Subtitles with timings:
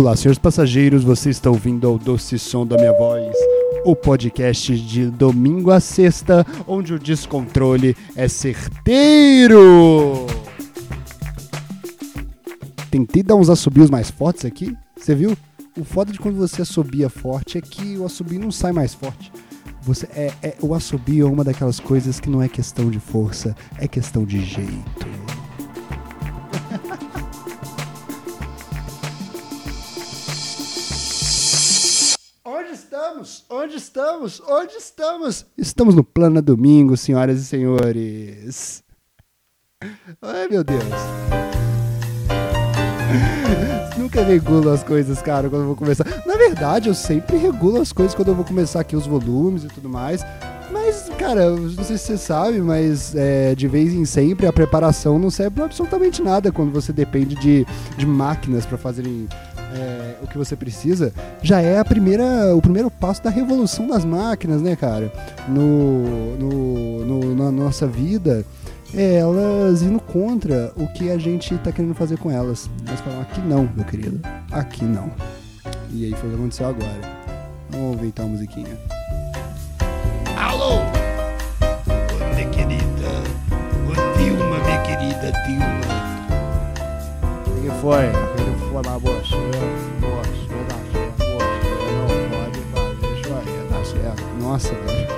[0.00, 3.36] Olá, senhores passageiros, você está ouvindo ao doce som da minha voz,
[3.84, 10.26] o podcast de domingo a sexta, onde o descontrole é certeiro.
[12.90, 15.36] Tentei dar uns assobios mais fortes aqui, você viu?
[15.76, 19.30] O foda de quando você assobia forte é que o assobio não sai mais forte.
[19.82, 23.54] Você é, é o assobio é uma daquelas coisas que não é questão de força,
[23.76, 25.29] é questão de jeito.
[33.20, 33.44] Estamos?
[33.50, 34.42] Onde estamos?
[34.48, 35.46] Onde estamos?
[35.56, 38.82] Estamos no Plano Domingo, senhoras e senhores.
[40.22, 40.82] Ai, meu Deus.
[43.98, 46.04] Nunca regulo as coisas, cara, quando eu vou começar.
[46.26, 49.68] Na verdade, eu sempre regulo as coisas quando eu vou começar aqui os volumes e
[49.68, 50.24] tudo mais.
[50.72, 55.18] Mas, cara, não sei se você sabe, mas é, de vez em sempre a preparação
[55.18, 59.28] não serve pra absolutamente nada quando você depende de, de máquinas para fazerem
[59.74, 64.04] é, o que você precisa, já é a primeira, o primeiro passo da revolução das
[64.04, 65.12] máquinas, né, cara?
[65.48, 68.44] No, no, no na nossa vida,
[68.94, 72.68] é elas indo contra o que a gente tá querendo fazer com elas.
[72.86, 75.10] Elas falam, aqui não, meu querido, aqui não.
[75.92, 77.00] E aí foi o que aconteceu agora.
[77.70, 78.76] Vamos ouvir então a musiquinha.
[80.36, 80.80] Alô?
[82.34, 83.10] Minha querida.
[83.86, 85.99] Ô, Dilma, minha querida Dilma.
[87.70, 88.06] Que foi?
[88.08, 89.36] O que foi, mas você,
[90.00, 94.22] você dá certo, você não pode fazer isso aí, dá certo.
[94.42, 95.08] Nossa, velho.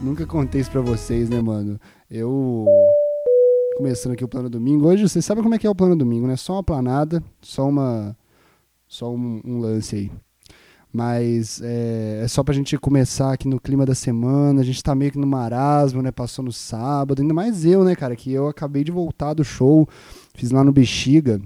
[0.00, 1.80] Nunca contei isso pra vocês, né, mano?
[2.10, 2.66] Eu.
[3.76, 4.88] Começando aqui o plano domingo.
[4.88, 6.36] Hoje vocês sabem como é que é o plano domingo, né?
[6.36, 8.16] Só uma planada, só uma.
[8.88, 10.10] Só um, um lance aí.
[10.94, 14.60] Mas é, é só pra gente começar aqui no clima da semana.
[14.60, 16.12] A gente tá meio que no marasmo, né?
[16.12, 17.20] Passou no sábado.
[17.20, 18.14] Ainda mais eu, né, cara?
[18.14, 19.88] Que eu acabei de voltar do show.
[20.36, 21.42] Fiz lá no Bexiga.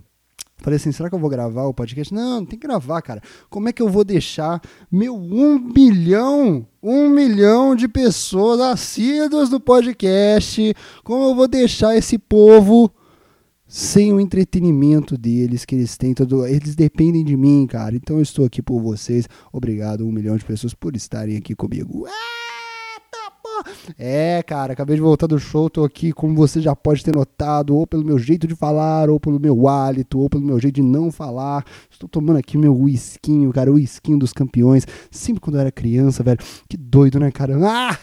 [0.59, 2.13] Falei assim, será que eu vou gravar o podcast?
[2.13, 3.23] Não, não tem que gravar, cara.
[3.49, 4.61] Como é que eu vou deixar
[4.93, 10.75] meu um milhão, um milhão de pessoas assíduas do podcast?
[11.03, 12.93] Como eu vou deixar esse povo
[13.69, 17.95] sem o entretenimento deles que eles têm todo, eles dependem de mim, cara.
[17.95, 19.29] Então eu estou aqui por vocês.
[19.53, 22.07] Obrigado um milhão de pessoas por estarem aqui comigo.
[23.43, 23.73] Porra!
[23.99, 27.77] É, cara, acabei de voltar do show, tô aqui, como você já pode ter notado,
[27.77, 30.83] ou pelo meu jeito de falar, ou pelo meu hálito, ou pelo meu jeito de
[30.83, 31.65] não falar.
[31.91, 34.87] Estou tomando aqui meu whiskinho, cara, o whiskinho dos campeões.
[35.11, 36.39] Sempre quando eu era criança, velho.
[36.69, 37.59] Que doido, né, cara?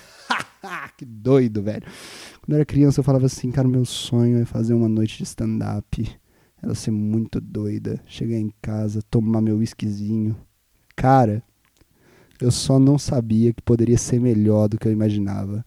[0.67, 0.89] Ah!
[0.97, 1.83] que doido, velho.
[2.45, 5.23] Quando eu era criança, eu falava assim, cara, meu sonho é fazer uma noite de
[5.23, 6.07] stand-up.
[6.61, 10.37] Ela ser muito doida, chegar em casa, tomar meu whiskyzinho.
[10.95, 11.41] Cara,
[12.39, 15.65] eu só não sabia que poderia ser melhor do que eu imaginava.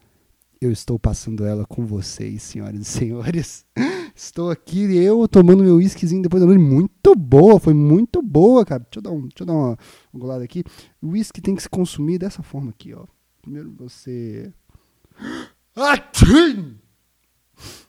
[0.61, 3.67] Eu estou passando ela com vocês, senhoras e senhores.
[4.15, 6.61] Estou aqui, eu tomando meu whiskyzinho depois da noite.
[6.61, 8.81] Muito boa, foi muito boa, cara.
[8.81, 9.79] Deixa eu dar, um, deixa eu dar uma,
[10.15, 10.63] golada aqui.
[11.03, 13.05] O whisky tem que se consumir dessa forma aqui, ó.
[13.43, 14.53] Primeiro você.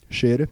[0.10, 0.50] Cheira.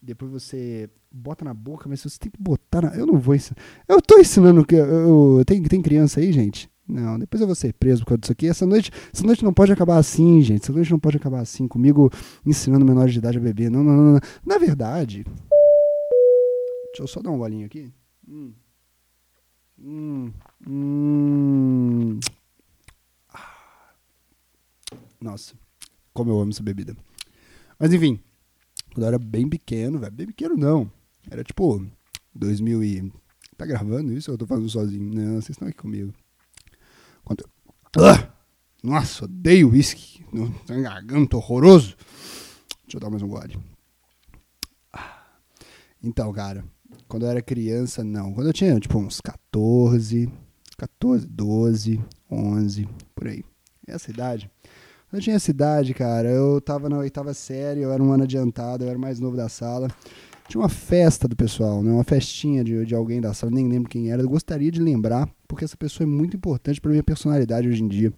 [0.00, 2.94] Depois você bota na boca, mas você tem que botar na.
[2.94, 3.56] Eu não vou ensinar.
[3.88, 4.74] Eu tô ensinando que.
[4.74, 6.70] Eu, tem, tem criança aí, gente?
[6.86, 8.48] Não, depois eu vou ser preso por causa disso aqui.
[8.48, 10.62] Essa noite, essa noite não pode acabar assim, gente.
[10.62, 12.10] Essa noite não pode acabar assim, comigo
[12.44, 13.70] ensinando menores de idade a beber.
[13.70, 14.20] Não, não, não, não.
[14.44, 15.24] Na verdade.
[15.24, 17.92] Deixa eu só dar um golinho aqui.
[18.28, 18.52] Hum.
[19.78, 20.32] Hum.
[20.66, 22.20] Hum.
[23.34, 23.94] Ah.
[25.20, 25.54] Nossa,
[26.16, 26.96] como eu amo essa bebida.
[27.78, 28.18] Mas enfim,
[28.92, 30.12] quando eu era bem pequeno, velho.
[30.12, 30.90] Bem pequeno não.
[31.30, 31.84] Era tipo
[32.34, 33.12] 2000 e.
[33.56, 35.14] Tá gravando isso ou eu tô fazendo sozinho?
[35.14, 36.12] Não, vocês estão aqui comigo.
[37.24, 37.48] Quando
[37.98, 38.30] ah!
[38.82, 40.24] Nossa, odeio uísque.
[40.66, 41.96] Tem garganta horroroso.
[42.82, 43.58] Deixa eu dar mais um gole.
[46.02, 46.64] Então, cara,
[47.08, 48.32] quando eu era criança, não.
[48.32, 50.30] Quando eu tinha, tipo, uns 14,
[50.76, 53.42] 14, 12, 11, por aí.
[53.86, 54.50] Essa idade.
[55.12, 58.84] Eu tinha essa idade, cara, eu tava na oitava série, eu era um ano adiantado,
[58.84, 59.88] eu era mais novo da sala.
[60.48, 61.90] Tinha uma festa do pessoal, né?
[61.90, 64.22] uma festinha de, de alguém da sala, nem lembro quem era.
[64.22, 67.88] Eu gostaria de lembrar, porque essa pessoa é muito importante pra minha personalidade hoje em
[67.88, 68.12] dia.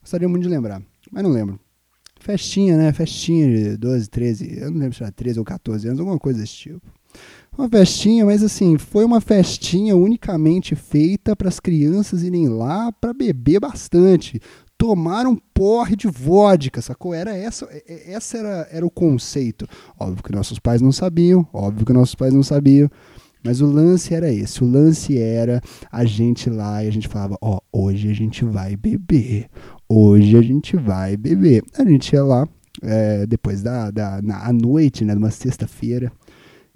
[0.00, 1.60] Gostaria muito de lembrar, mas não lembro.
[2.18, 2.92] Festinha, né?
[2.92, 6.40] Festinha de 12, 13, eu não lembro se era 13 ou 14 anos, alguma coisa
[6.40, 6.82] desse tipo.
[7.56, 13.14] Uma festinha, mas assim, foi uma festinha unicamente feita para as crianças irem lá para
[13.14, 14.40] beber bastante.
[14.78, 17.14] Tomar um porre de vodka, sacou?
[17.14, 19.66] Era essa, essa era, era o conceito.
[19.98, 22.90] Óbvio que nossos pais não sabiam, óbvio que nossos pais não sabiam.
[23.42, 27.38] Mas o lance era esse, o lance era a gente lá e a gente falava,
[27.40, 29.46] ó, oh, hoje a gente vai beber,
[29.88, 31.62] hoje a gente vai beber.
[31.78, 32.48] A gente ia lá,
[32.82, 36.10] é, depois da, da na, à noite, né, numa sexta-feira,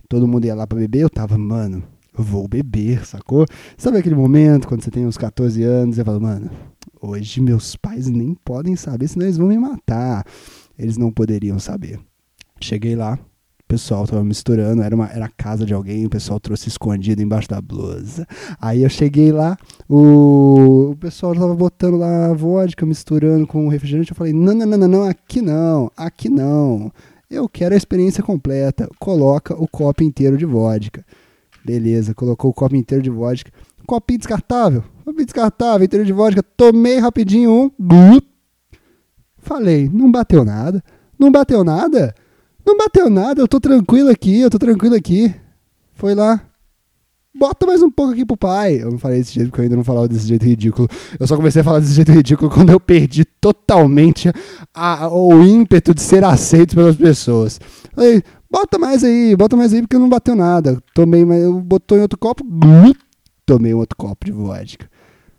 [0.08, 1.82] todo mundo ia lá pra beber, eu tava, mano,
[2.14, 3.46] vou beber, sacou?
[3.76, 6.50] Sabe aquele momento quando você tem uns 14 anos e fala, mano,
[7.00, 10.25] hoje meus pais nem podem saber, senão eles vão me matar.
[10.79, 12.00] Eles não poderiam saber.
[12.61, 13.19] Cheguei lá,
[13.62, 17.23] o pessoal tava misturando, era, uma, era a casa de alguém, o pessoal trouxe escondido
[17.23, 18.26] embaixo da blusa.
[18.61, 19.56] Aí eu cheguei lá,
[19.88, 24.11] o, o pessoal tava botando lá vodka, misturando com refrigerante.
[24.11, 26.93] Eu falei: não, não, não, não, não, aqui não, aqui não.
[27.31, 28.88] Eu quero a experiência completa.
[28.99, 31.05] Coloca o copo inteiro de vodka.
[31.64, 33.53] Beleza, colocou o copo inteiro de vodka.
[33.90, 36.44] Copinho descartável, copinho descartável, inteiro de vodka.
[36.56, 38.20] Tomei rapidinho um.
[39.38, 40.81] Falei: não bateu nada,
[41.19, 42.14] não bateu nada.
[42.64, 45.34] Não bateu nada, eu tô tranquilo aqui, eu tô tranquilo aqui.
[45.94, 46.40] Foi lá.
[47.37, 48.81] Bota mais um pouco aqui pro pai.
[48.81, 50.86] Eu não falei desse jeito porque eu ainda não falava desse jeito ridículo.
[51.19, 54.31] Eu só comecei a falar desse jeito ridículo quando eu perdi totalmente
[54.72, 57.58] a- o ímpeto de ser aceito pelas pessoas.
[57.93, 60.81] Falei, bota mais aí, bota mais aí porque não bateu nada.
[60.94, 62.96] Tomei mais, eu botou em outro copo, glup,
[63.50, 64.88] tomei outro copo de vodka.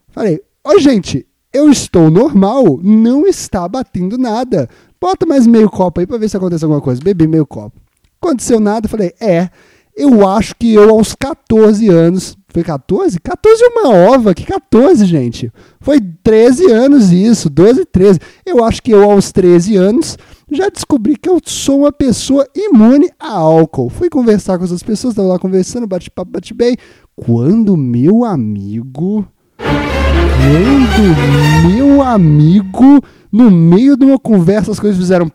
[0.10, 4.68] Falei, ô gente, eu estou normal, não está batendo nada.
[5.00, 7.02] Bota mais meio copo aí pra ver se acontece alguma coisa.
[7.02, 7.80] Bebi meio copo.
[8.22, 9.50] Aconteceu nada, falei, é,
[9.96, 12.38] eu acho que eu aos 14 anos.
[12.51, 13.19] Foi 14?
[13.19, 15.51] 14 é uma ova, que 14, gente?
[15.80, 18.19] Foi 13 anos isso, 12, 13.
[18.45, 20.18] Eu acho que eu aos 13 anos
[20.51, 23.89] já descobri que eu sou uma pessoa imune a álcool.
[23.89, 26.75] Fui conversar com essas pessoas, tava lá conversando, bate-papo, bate bem.
[27.15, 29.25] Quando meu amigo.
[29.57, 33.01] Quando meu amigo,
[33.31, 35.31] no meio de uma conversa, as coisas fizeram.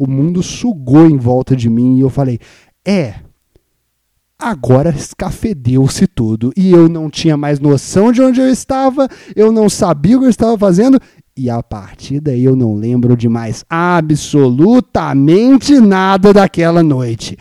[0.00, 2.38] O mundo sugou em volta de mim e eu falei:
[2.82, 3.16] É,
[4.38, 6.50] agora escafedeu-se tudo.
[6.56, 9.06] E eu não tinha mais noção de onde eu estava,
[9.36, 10.98] eu não sabia o que eu estava fazendo.
[11.36, 17.36] E a partir daí eu não lembro de mais absolutamente nada daquela noite.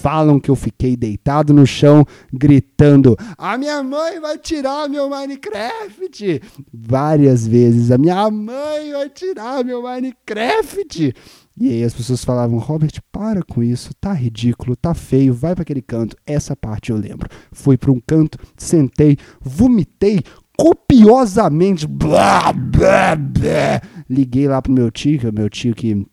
[0.00, 6.40] Falam que eu fiquei deitado no chão gritando: A minha mãe vai tirar meu Minecraft!
[6.72, 11.12] Várias vezes: A minha mãe vai tirar meu Minecraft!
[11.60, 15.62] E aí as pessoas falavam: Robert, para com isso, tá ridículo, tá feio, vai para
[15.62, 16.16] aquele canto.
[16.24, 17.28] Essa parte eu lembro.
[17.50, 20.20] Fui para um canto, sentei, vomitei
[20.56, 21.88] copiosamente.
[21.88, 23.82] Blá, blá, blá.
[24.08, 26.06] Liguei lá pro meu tio, que é meu tio que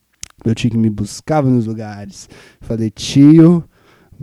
[0.43, 2.29] meu tio que me buscava nos lugares.
[2.61, 3.63] Falei, tio,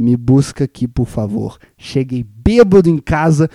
[0.03, 1.59] me busca aqui, por favor.
[1.79, 3.49] Cheguei bêbado em casa,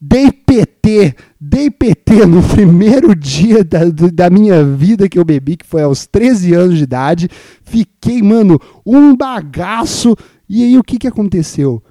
[0.00, 5.66] dei PT, dei PT no primeiro dia da, da minha vida que eu bebi, que
[5.66, 7.28] foi aos 13 anos de idade.
[7.64, 10.16] Fiquei, mano, um bagaço.
[10.48, 11.82] E aí o que, que aconteceu?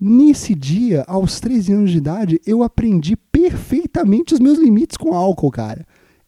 [0.00, 5.50] Nesse dia, aos 13 anos de idade, eu aprendi perfeitamente os meus limites com álcool,
[5.50, 5.86] cara.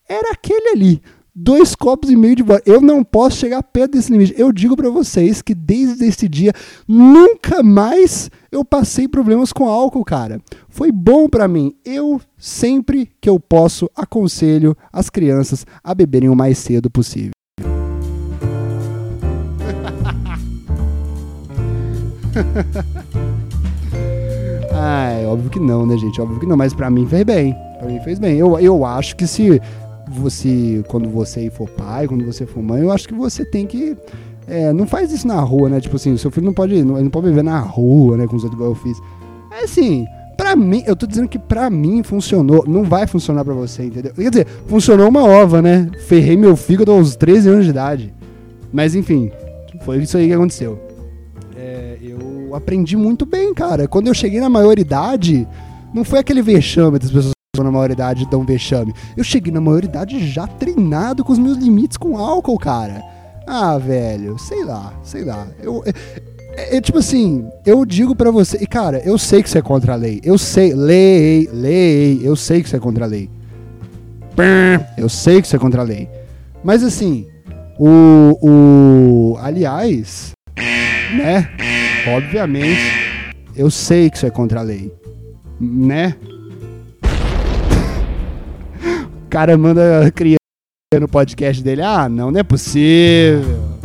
[0.08, 1.02] Era aquele ali.
[1.40, 2.68] Dois copos e meio de vodka.
[2.68, 4.34] Eu não posso chegar perto desse limite.
[4.36, 6.52] Eu digo pra vocês que desde esse dia
[6.86, 10.40] nunca mais eu passei problemas com álcool, cara.
[10.68, 11.76] Foi bom pra mim.
[11.84, 17.30] Eu sempre que eu posso aconselho as crianças a beberem o mais cedo possível.
[24.74, 26.20] Ai, óbvio que não, né, gente?
[26.20, 27.54] Óbvio que não, mas pra mim fez bem.
[27.78, 28.36] Pra mim fez bem.
[28.36, 29.62] Eu, eu acho que se
[30.18, 33.96] você, quando você for pai, quando você for mãe, eu acho que você tem que.
[34.46, 35.80] é, não faz isso na rua, né?
[35.80, 38.26] Tipo assim, o seu filho não pode, não, não pode viver na rua, né?
[38.26, 39.00] Com os outros igual eu fiz.
[39.50, 40.06] É assim,
[40.36, 42.64] pra mim, eu tô dizendo que pra mim funcionou.
[42.66, 44.12] Não vai funcionar pra você, entendeu?
[44.12, 45.90] Quer dizer, funcionou uma ova, né?
[46.06, 48.14] Ferrei meu fígado aos 13 anos de idade.
[48.72, 49.30] Mas enfim,
[49.80, 50.78] foi isso aí que aconteceu.
[51.56, 53.88] É, eu aprendi muito bem, cara.
[53.88, 55.46] Quando eu cheguei na maioridade,
[55.92, 58.94] não foi aquele vexame das pessoas na maioridade dão vexame.
[59.16, 63.02] Eu cheguei na maioridade já treinado com os meus limites com álcool, cara.
[63.46, 65.46] Ah, velho, sei lá, sei lá.
[65.62, 65.92] Eu, é,
[66.54, 69.62] é, é tipo assim, eu digo pra você, e cara, eu sei que você é
[69.62, 70.20] contra a lei.
[70.22, 73.30] Eu sei, lei, lei, eu sei que você é contra a lei.
[74.96, 76.08] Eu sei que você é contra a lei.
[76.62, 77.26] Mas assim,
[77.78, 78.38] o.
[78.40, 80.32] o aliás,
[81.16, 81.50] né?
[82.14, 82.80] Obviamente,
[83.56, 84.92] eu sei que isso é contra a lei.
[85.60, 86.14] Né?
[89.30, 90.38] Cara manda criança
[90.98, 91.82] no podcast dele.
[91.82, 93.42] Ah, não, não é possível.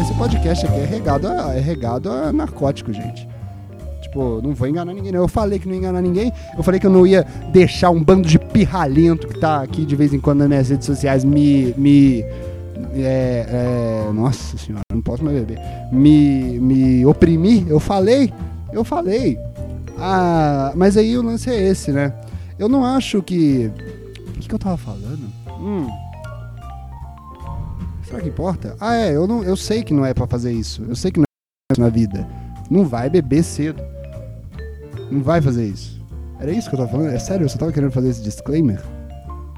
[0.00, 3.28] Esse podcast aqui é regado a, é regado a narcótico, gente.
[4.02, 5.10] Tipo, não vou enganar ninguém.
[5.10, 5.22] Não.
[5.22, 6.32] Eu falei que não ia enganar ninguém.
[6.56, 9.96] Eu falei que eu não ia deixar um bando de pirralento que tá aqui de
[9.96, 11.74] vez em quando nas minhas redes sociais me.
[11.76, 12.24] me
[12.94, 13.46] é,
[14.08, 15.58] é, nossa senhora, não posso mais beber.
[15.92, 17.66] Me, me oprimir.
[17.68, 18.32] Eu falei.
[18.72, 19.38] Eu falei.
[19.98, 22.12] Ah, mas aí o lance é esse, né?
[22.58, 23.70] Eu não acho que.
[24.28, 25.32] O que, que eu tava falando?
[25.60, 25.88] Hum.
[28.04, 28.76] Será que importa?
[28.80, 30.84] Ah, é, eu, não, eu sei que não é pra fazer isso.
[30.88, 32.26] Eu sei que não é isso na vida.
[32.70, 33.82] Não vai beber cedo.
[35.10, 35.98] Não vai fazer isso.
[36.40, 37.10] Era isso que eu tava falando?
[37.10, 37.44] É sério?
[37.44, 38.82] Eu só tava querendo fazer esse disclaimer?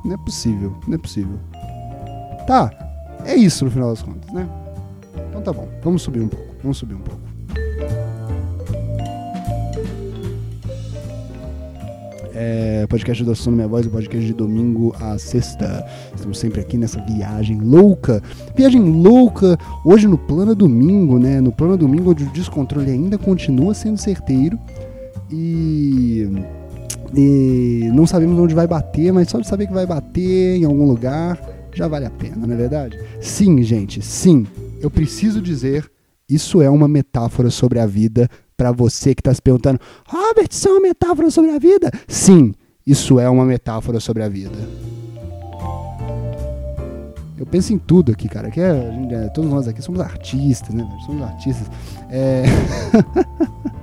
[0.04, 1.38] Não é possível, não é possível.
[2.46, 2.70] Tá,
[3.24, 4.48] é isso no final das contas, né?
[5.28, 7.20] Então tá bom, vamos subir um pouco, vamos subir um pouco.
[12.42, 15.86] É, podcast do Som Minha Voz, o podcast de domingo a sexta.
[16.14, 18.22] Estamos sempre aqui nessa viagem louca.
[18.56, 21.38] Viagem louca, hoje no plano domingo, né?
[21.38, 24.58] No plano domingo, onde o descontrole ainda continua sendo certeiro.
[25.30, 26.30] E.
[27.14, 30.86] E não sabemos onde vai bater, mas só de saber que vai bater em algum
[30.86, 31.38] lugar
[31.72, 32.98] já vale a pena, não é verdade?
[33.20, 34.46] Sim, gente, sim.
[34.80, 35.90] Eu preciso dizer,
[36.28, 40.68] isso é uma metáfora sobre a vida para você que está se perguntando: Robert, isso
[40.68, 41.90] é uma metáfora sobre a vida?
[42.06, 42.54] Sim,
[42.86, 44.58] isso é uma metáfora sobre a vida.
[47.38, 48.50] Eu penso em tudo aqui, cara.
[48.50, 48.68] Que é,
[49.12, 50.86] é, todos nós aqui somos artistas, né?
[51.06, 51.70] Somos artistas.
[52.10, 52.44] É...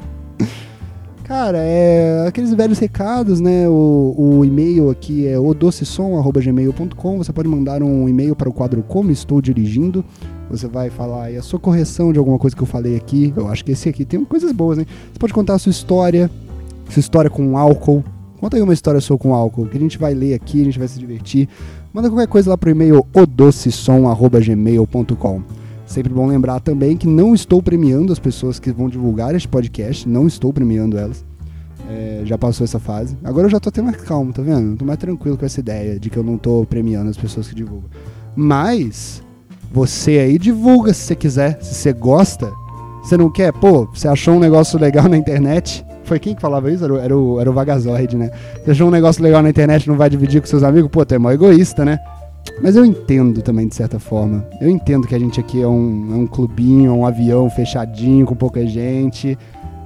[1.27, 3.67] Cara, é aqueles velhos recados, né?
[3.67, 7.17] O, o e-mail aqui é odocesom.gmail.com.
[7.17, 10.05] Você pode mandar um e-mail para o quadro Como Estou Dirigindo.
[10.49, 13.33] Você vai falar aí a sua correção de alguma coisa que eu falei aqui.
[13.35, 14.85] Eu acho que esse aqui tem coisas boas, né?
[15.11, 16.31] Você pode contar a sua história,
[16.89, 18.05] sua história com álcool.
[18.39, 20.79] Conta aí uma história sua com álcool, que a gente vai ler aqui, a gente
[20.79, 21.49] vai se divertir.
[21.91, 25.41] Manda qualquer coisa lá pro e-mail odocesom.gmail.com.
[25.87, 30.07] Sempre bom lembrar também que não estou premiando as pessoas que vão divulgar este podcast,
[30.07, 31.25] não estou premiando elas.
[31.89, 33.17] É, já passou essa fase.
[33.23, 34.75] Agora eu já tô até mais calmo, tá vendo?
[34.75, 37.55] Tô mais tranquilo com essa ideia de que eu não tô premiando as pessoas que
[37.55, 37.89] divulgam.
[38.35, 39.23] Mas,
[39.71, 42.51] você aí divulga se você quiser, se você gosta.
[43.01, 43.53] Você não quer?
[43.53, 45.85] Pô, você achou um negócio legal na internet?
[46.03, 46.83] Foi quem que falava isso?
[46.83, 48.29] Era o, era o, era o Vagazoide, né?
[48.63, 50.91] Você achou um negócio legal na internet não vai dividir com seus amigos?
[50.91, 51.97] Pô, tu é mó egoísta, né?
[52.61, 54.45] Mas eu entendo também, de certa forma.
[54.61, 58.35] Eu entendo que a gente aqui é um, é um clubinho, um avião fechadinho, com
[58.35, 59.37] pouca gente.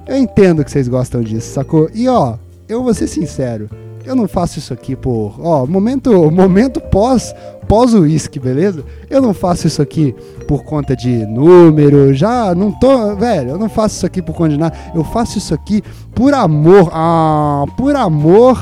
[0.06, 1.88] Eu entendo que vocês gostam disso, sacou?
[1.94, 2.36] E ó,
[2.68, 3.68] eu vou ser sincero.
[4.04, 5.36] Eu não faço isso aqui por.
[5.40, 7.32] Ó, momento, momento pós
[7.72, 8.84] pós uísque, beleza?
[9.08, 10.14] Eu não faço isso aqui
[10.46, 13.16] por conta de número, já não tô.
[13.16, 14.72] Velho, eu não faço isso aqui por conta.
[14.94, 15.82] Eu faço isso aqui
[16.14, 16.90] por amor.
[16.92, 18.58] Ah, por amor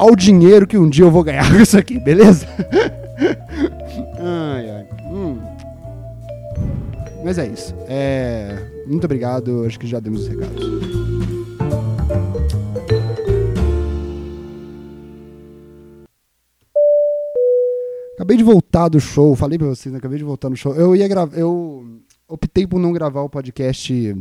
[0.00, 2.46] ao dinheiro que um dia eu vou ganhar com isso aqui, beleza?
[4.18, 4.88] ai, ai.
[5.12, 5.38] Hum.
[7.22, 7.74] Mas é isso.
[7.86, 8.56] É...
[8.86, 9.64] Muito obrigado.
[9.66, 10.64] Acho que já demos os recados.
[18.14, 19.36] Acabei de voltar do show.
[19.36, 19.98] Falei pra vocês, né?
[19.98, 20.74] acabei de voltar no show.
[20.74, 21.36] Eu ia gravar.
[21.36, 21.84] Eu
[22.26, 24.16] optei por não gravar o podcast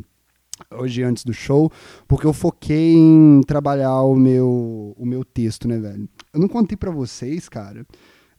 [0.72, 1.72] hoje antes do show,
[2.08, 6.08] porque eu foquei em trabalhar o meu, o meu texto, né, velho?
[6.34, 7.86] Eu não contei para vocês, cara.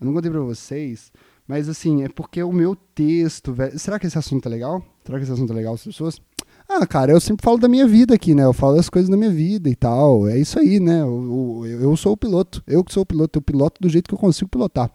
[0.01, 1.13] Eu não contei para vocês,
[1.47, 3.79] mas assim, é porque o meu texto, velho.
[3.79, 4.83] Será que esse assunto é legal?
[5.05, 6.21] Será que esse assunto é legal as pessoas?
[6.69, 8.45] Ah, cara, eu sempre falo da minha vida aqui, né?
[8.45, 10.29] Eu falo das coisas da minha vida e tal.
[10.29, 11.01] É isso aí, né?
[11.01, 12.63] Eu, eu, eu sou o piloto.
[12.67, 14.89] Eu que sou o piloto, eu piloto do jeito que eu consigo pilotar.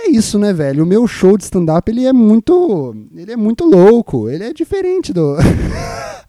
[0.00, 0.84] É isso, né, velho?
[0.84, 2.94] O meu show de stand-up, ele é muito.
[3.14, 4.28] Ele é muito louco.
[4.28, 5.36] Ele é diferente do.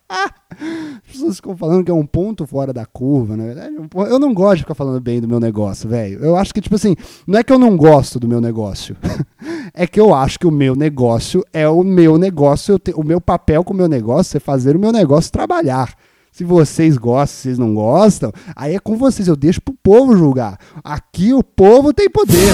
[0.09, 3.75] As pessoas ficam falando que é um ponto fora da curva, na verdade.
[4.09, 6.19] Eu não gosto de ficar falando bem do meu negócio, velho.
[6.19, 6.95] Eu acho que, tipo assim,
[7.27, 8.97] não é que eu não gosto do meu negócio.
[9.73, 12.79] é que eu acho que o meu negócio é o meu negócio.
[12.79, 12.91] Te...
[12.95, 15.93] O meu papel com o meu negócio é fazer o meu negócio trabalhar.
[16.31, 19.27] Se vocês gostam, se vocês não gostam, aí é com vocês.
[19.27, 20.57] Eu deixo pro povo julgar.
[20.83, 22.53] Aqui o povo tem poder.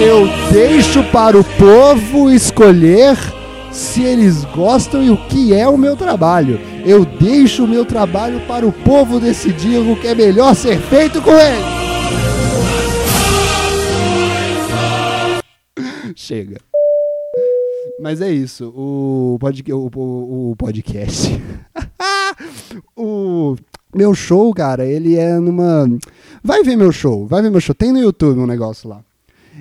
[0.00, 3.16] Eu deixo para o povo escolher
[3.70, 6.60] se eles gostam e o que é o meu trabalho.
[6.84, 11.22] Eu deixo o meu trabalho para o povo decidir o que é melhor ser feito
[11.22, 11.62] com ele.
[16.16, 16.58] Chega.
[18.00, 18.72] Mas é isso.
[18.76, 21.40] O, pod, o, o, podcast.
[22.96, 23.54] o
[23.94, 25.88] meu show, cara, ele é numa.
[26.42, 27.74] Vai ver meu show, vai ver meu show.
[27.74, 29.00] Tem no YouTube um negócio lá.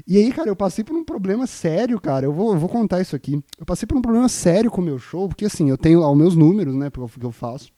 [0.08, 2.26] E aí, cara, eu passei por um problema sério, cara.
[2.26, 3.42] Eu vou, eu vou contar isso aqui.
[3.60, 6.12] Eu passei por um problema sério com o meu show, porque assim, eu tenho lá
[6.12, 7.72] os meus números, né, porque eu faço.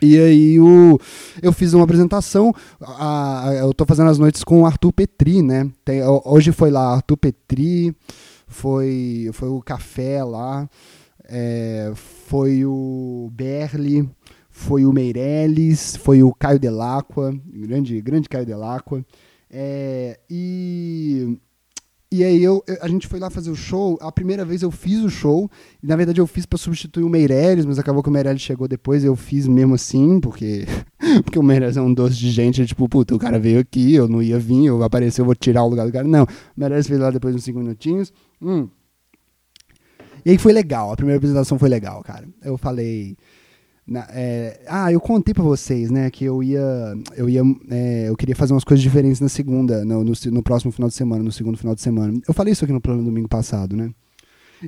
[0.00, 0.98] E aí o,
[1.40, 5.42] eu fiz uma apresentação, a, a, eu tô fazendo as noites com o Arthur Petri,
[5.42, 5.70] né?
[5.84, 7.94] Tem, hoje foi lá Arthur Petri,
[8.48, 10.68] foi, foi o Café lá,
[11.24, 14.10] é, foi o Berli,
[14.50, 19.04] foi o Meirelles, foi o Caio Delacqua, grande, grande Caio Delacqua.
[19.48, 21.38] É, e
[22.12, 23.98] E aí eu, a gente foi lá fazer o show.
[24.02, 25.50] A primeira vez eu fiz o show.
[25.82, 29.02] Na verdade eu fiz pra substituir o Meirelles, mas acabou que o Meirelles chegou depois.
[29.02, 30.66] Eu fiz mesmo assim, porque,
[31.24, 32.60] porque o Meirelles é um doce de gente.
[32.60, 35.34] é Tipo, puta, o cara veio aqui, eu não ia vir, eu apareceu, eu vou
[35.34, 36.06] tirar o lugar do cara.
[36.06, 38.12] Não, o Meirelles fez lá depois uns cinco minutinhos.
[38.42, 38.68] Hum.
[40.22, 42.28] E aí foi legal, a primeira apresentação foi legal, cara.
[42.44, 43.16] Eu falei.
[43.86, 46.60] Na- é, ah, eu contei pra vocês, né, que eu ia.
[47.16, 47.42] Eu ia.
[47.70, 50.94] é, eu queria fazer umas coisas diferentes na segunda, no, no, no próximo final de
[50.94, 52.18] semana, no segundo final de semana.
[52.26, 53.90] Eu falei isso aqui no plano domingo passado, né?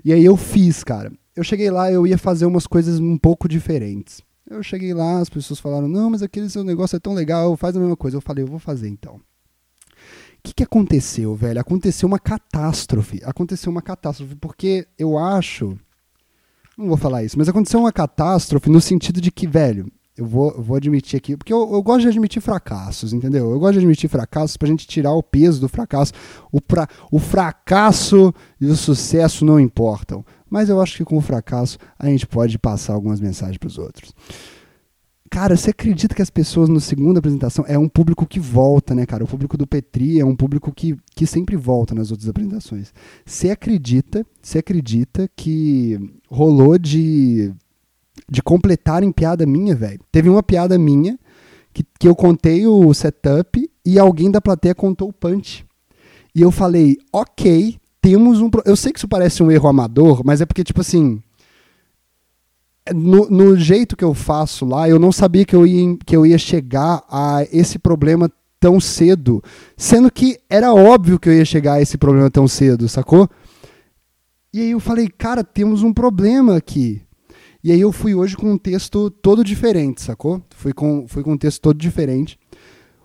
[0.04, 1.12] E aí eu fiz, cara.
[1.37, 4.21] Eu cheguei lá, eu ia fazer umas coisas um pouco diferentes.
[4.49, 7.76] Eu cheguei lá, as pessoas falaram, não, mas aquele seu negócio é tão legal, faz
[7.76, 8.16] a mesma coisa.
[8.16, 9.14] Eu falei, eu vou fazer então.
[9.16, 9.21] O
[10.42, 11.59] que, que aconteceu, velho?
[11.61, 13.21] Aconteceu uma catástrofe.
[13.25, 15.78] Aconteceu uma catástrofe, porque eu acho.
[16.76, 20.52] Não vou falar isso, mas aconteceu uma catástrofe no sentido de que, velho, eu vou,
[20.52, 23.50] eu vou admitir aqui, porque eu, eu gosto de admitir fracassos, entendeu?
[23.50, 26.12] Eu gosto de admitir fracassos pra gente tirar o peso do fracasso.
[26.52, 30.25] O, pra, o fracasso e o sucesso não importam.
[30.49, 34.14] Mas eu acho que com o fracasso a gente pode passar algumas mensagens pros outros.
[35.35, 39.05] Cara, você acredita que as pessoas no segunda apresentação é um público que volta, né,
[39.05, 39.25] cara?
[39.25, 42.93] O público do Petri é um público que, que sempre volta nas outras apresentações.
[43.26, 45.99] Você acredita, você acredita que
[46.31, 47.53] rolou de
[48.31, 49.99] de completar em piada minha, velho.
[50.12, 51.19] Teve uma piada minha
[51.73, 55.67] que, que eu contei o setup e alguém da plateia contou o punch.
[56.33, 58.49] E eu falei, ok, temos um.
[58.49, 61.21] pro- Eu sei que isso parece um erro amador, mas é porque, tipo assim.
[62.93, 66.26] No, no jeito que eu faço lá, eu não sabia que eu, ia, que eu
[66.26, 69.43] ia chegar a esse problema tão cedo.
[69.76, 73.29] Sendo que era óbvio que eu ia chegar a esse problema tão cedo, sacou?
[74.53, 77.03] E aí eu falei, cara, temos um problema aqui.
[77.62, 80.43] E aí eu fui hoje com um texto todo diferente, sacou?
[80.55, 82.38] Fui com, fui com um texto todo diferente.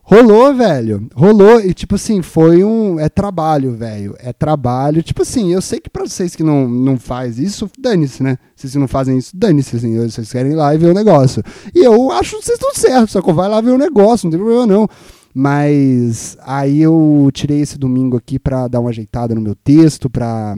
[0.10, 1.08] Rolou, velho.
[1.14, 1.62] Rolou.
[1.62, 3.00] E, tipo assim, foi um.
[3.00, 4.16] É trabalho, velho.
[4.18, 5.04] É trabalho.
[5.04, 8.40] Tipo assim, eu sei que pra vocês que não, não faz isso, dane-se, né?
[8.56, 9.96] Vocês não fazem isso, dane-se, assim.
[10.00, 11.44] Vocês querem ir lá e ver o negócio.
[11.76, 13.36] E eu acho que vocês estão certos, sacou?
[13.36, 14.90] Vai lá ver o negócio, não tem problema não.
[15.32, 20.58] Mas aí eu tirei esse domingo aqui pra dar uma ajeitada no meu texto, pra.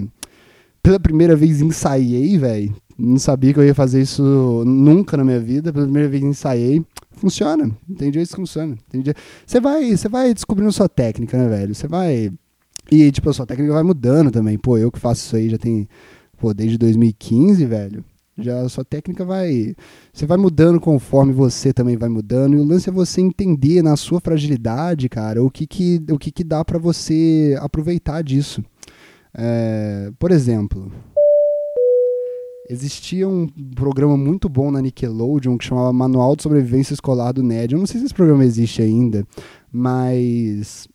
[0.81, 2.73] Pela primeira vez ensaiei, velho.
[3.01, 5.73] Não sabia que eu ia fazer isso nunca na minha vida.
[5.73, 6.85] Pela primeira vez ensaiei.
[7.13, 7.71] Funciona.
[7.97, 8.77] Tem dia que funciona.
[8.89, 9.03] Tem.
[9.45, 11.73] Você vai, você vai descobrindo sua técnica, né, velho?
[11.73, 12.31] Você vai.
[12.91, 14.57] E, tipo, a sua técnica vai mudando também.
[14.57, 15.87] Pô, eu que faço isso aí já tem.
[16.37, 18.05] Pô, desde 2015, velho.
[18.37, 19.75] Já a sua técnica vai.
[20.13, 22.53] Você vai mudando conforme você também vai mudando.
[22.53, 26.31] E o lance é você entender na sua fragilidade, cara, o que que, o que,
[26.31, 28.63] que dá pra você aproveitar disso.
[29.33, 30.91] É, por exemplo,
[32.71, 37.73] existia um programa muito bom na Nickelodeon que chamava Manual de Sobrevivência Escolar do Ned.
[37.73, 39.27] Eu não sei se esse programa existe ainda,
[39.71, 40.87] mas,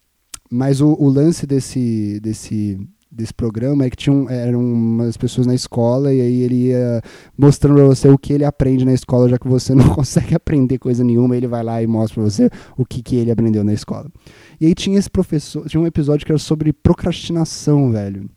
[0.50, 5.54] mas o, o lance desse, desse, desse programa é que tinham, eram umas pessoas na
[5.54, 7.02] escola e aí ele ia
[7.36, 10.78] mostrando pra você o que ele aprende na escola, já que você não consegue aprender
[10.78, 13.74] coisa nenhuma, ele vai lá e mostra pra você o que, que ele aprendeu na
[13.74, 14.10] escola.
[14.58, 18.30] E aí tinha esse professor, tinha um episódio que era sobre procrastinação, velho.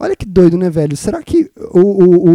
[0.00, 0.96] Olha que doido, né, velho?
[0.96, 2.30] Será que o, o,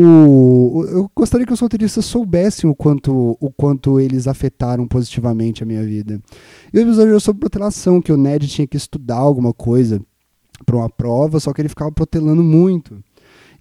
[0.79, 5.65] o- eu gostaria que os roteiristas soubessem o quanto, o quanto eles afetaram positivamente a
[5.65, 6.21] minha vida.
[6.73, 10.01] E o episódio era sobre protelação, que o Ned tinha que estudar alguma coisa
[10.65, 13.01] para uma prova, só que ele ficava protelando muito.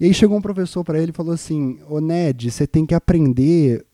[0.00, 2.94] E aí chegou um professor para ele e falou assim: Ô Ned, você tem que
[2.94, 3.84] aprender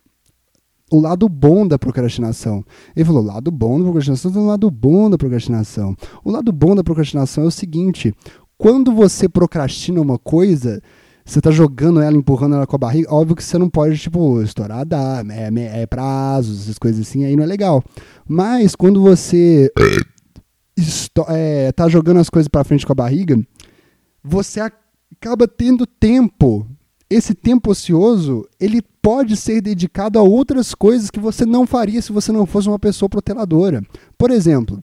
[0.90, 2.64] o lado bom da procrastinação.
[2.96, 5.94] Ele falou: lado bom da procrastinação, tem um lado bom da procrastinação.
[6.24, 8.14] O lado bom da procrastinação é o seguinte:
[8.58, 10.82] quando você procrastina uma coisa,
[11.24, 14.42] você tá jogando ela, empurrando ela com a barriga, óbvio que você não pode, tipo,
[14.42, 17.84] estourar dar, é, é prazos, essas coisas assim, aí não é legal.
[18.26, 19.70] Mas quando você
[21.28, 23.38] é, tá jogando as coisas pra frente com a barriga,
[24.22, 26.66] você acaba tendo tempo.
[27.10, 32.12] Esse tempo ocioso, ele pode ser dedicado a outras coisas que você não faria se
[32.12, 33.82] você não fosse uma pessoa proteladora.
[34.18, 34.82] Por exemplo,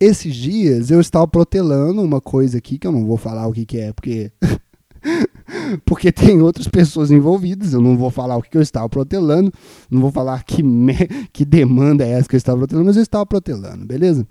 [0.00, 3.64] esses dias eu estava protelando uma coisa aqui que eu não vou falar o que,
[3.66, 4.32] que é, porque
[5.84, 9.52] porque tem outras pessoas envolvidas, eu não vou falar o que, que eu estava protelando,
[9.90, 13.02] não vou falar que, me- que demanda é essa que eu estava protelando, mas eu
[13.02, 14.26] estava protelando, beleza?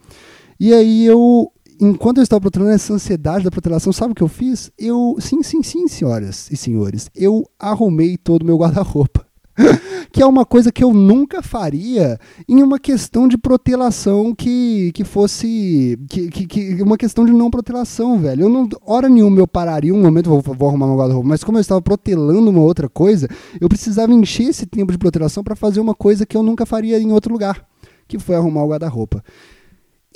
[0.59, 4.27] E aí eu, enquanto eu estava protelando essa ansiedade da protelação, sabe o que eu
[4.27, 4.71] fiz?
[4.77, 9.25] Eu, sim, sim, sim, senhoras e senhores, eu arrumei todo o meu guarda-roupa.
[10.11, 15.03] que é uma coisa que eu nunca faria em uma questão de protelação que, que
[15.03, 15.97] fosse.
[16.09, 18.43] Que, que, que- uma questão de não protelação, velho.
[18.45, 21.57] Eu não, hora nenhuma eu pararia um momento, vou, vou arrumar meu guarda-roupa, mas como
[21.57, 23.27] eu estava protelando uma outra coisa,
[23.61, 26.99] eu precisava encher esse tempo de protelação para fazer uma coisa que eu nunca faria
[26.99, 27.65] em outro lugar,
[28.07, 29.23] que foi arrumar o guarda-roupa.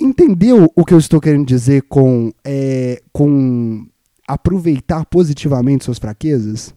[0.00, 3.86] entendeu o que eu estou querendo dizer com, é, com
[4.26, 6.74] aproveitar positivamente suas fraquezas?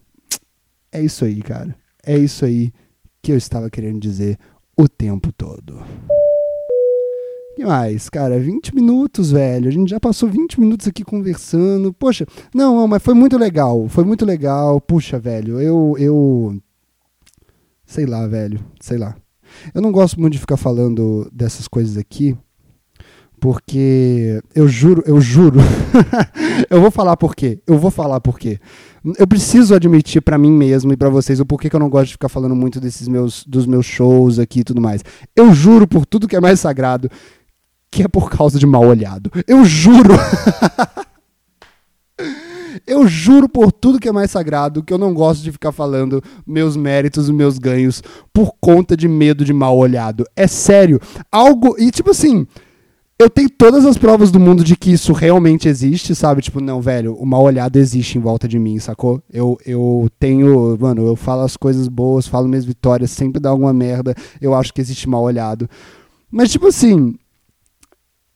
[0.90, 1.74] É isso aí, cara.
[2.04, 2.72] É isso aí
[3.22, 4.36] que eu estava querendo dizer
[4.76, 5.80] o tempo todo.
[7.54, 8.40] que mais, cara?
[8.40, 9.68] 20 minutos, velho.
[9.68, 11.92] A gente já passou 20 minutos aqui conversando.
[11.92, 13.88] Poxa, não, mas foi muito legal.
[13.88, 14.80] Foi muito legal.
[14.80, 15.94] Puxa, velho, eu.
[15.96, 16.60] eu
[17.86, 18.58] sei lá, velho.
[18.80, 19.14] Sei lá.
[19.72, 22.36] Eu não gosto muito de ficar falando dessas coisas aqui.
[23.38, 25.60] Porque eu juro, eu juro.
[26.68, 27.60] eu vou falar por quê.
[27.64, 28.58] Eu vou falar por quê.
[29.18, 32.06] Eu preciso admitir para mim mesmo e para vocês o porquê que eu não gosto
[32.06, 35.02] de ficar falando muito desses meus dos meus shows aqui e tudo mais.
[35.34, 37.10] Eu juro por tudo que é mais sagrado
[37.90, 39.30] que é por causa de mal olhado.
[39.46, 40.14] Eu juro.
[42.86, 46.22] Eu juro por tudo que é mais sagrado que eu não gosto de ficar falando
[46.44, 50.24] meus méritos e meus ganhos por conta de medo de mal olhado.
[50.34, 51.00] É sério.
[51.30, 51.76] Algo.
[51.78, 52.46] E tipo assim.
[53.18, 56.42] Eu tenho todas as provas do mundo de que isso realmente existe, sabe?
[56.42, 59.22] Tipo, não, velho, o mal olhado existe em volta de mim, sacou?
[59.32, 60.76] Eu, eu tenho.
[60.80, 64.14] Mano, eu falo as coisas boas, falo minhas vitórias, sempre dá alguma merda.
[64.40, 65.70] Eu acho que existe mal olhado.
[66.30, 67.14] Mas, tipo assim,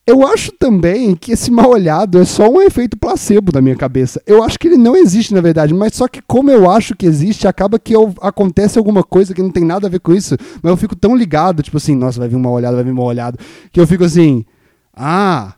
[0.07, 4.21] eu acho também que esse mal olhado é só um efeito placebo na minha cabeça.
[4.25, 7.05] Eu acho que ele não existe, na verdade, mas só que como eu acho que
[7.05, 10.37] existe, acaba que eu, acontece alguma coisa que não tem nada a ver com isso,
[10.63, 12.91] mas eu fico tão ligado, tipo assim, nossa, vai vir um mal olhado, vai vir
[12.91, 13.37] um mal olhado,
[13.69, 14.45] que eu fico assim,
[14.97, 15.53] ah,